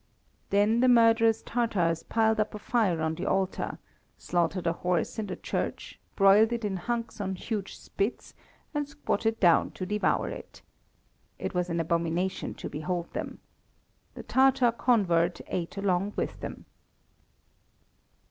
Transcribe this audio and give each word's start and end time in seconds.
Then 0.49 0.79
the 0.79 0.87
murderous 0.87 1.43
Tatars 1.45 2.01
piled 2.01 2.39
up 2.39 2.55
a 2.55 2.57
fire 2.57 3.03
on 3.03 3.13
the 3.13 3.27
altar, 3.27 3.77
slaughtered 4.17 4.65
a 4.65 4.73
horse 4.73 5.19
in 5.19 5.27
the 5.27 5.35
church, 5.35 5.99
broiled 6.15 6.51
it 6.51 6.65
in 6.65 6.75
hunks 6.77 7.21
on 7.21 7.35
huge 7.35 7.77
spits, 7.77 8.33
and 8.73 8.89
squatted 8.89 9.39
down 9.39 9.69
to 9.73 9.85
devour 9.85 10.27
it. 10.29 10.63
It 11.37 11.53
was 11.53 11.69
an 11.69 11.79
abomination 11.79 12.55
to 12.55 12.67
behold 12.67 13.13
them. 13.13 13.41
The 14.15 14.23
Tatar 14.23 14.71
convert 14.71 15.39
ate 15.45 15.77
along 15.77 16.13
with 16.15 16.39
them. 16.39 16.65